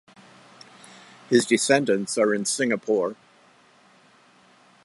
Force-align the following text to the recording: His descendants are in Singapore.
His 1.29 1.45
descendants 1.45 2.17
are 2.17 2.33
in 2.33 2.45
Singapore. 2.45 3.15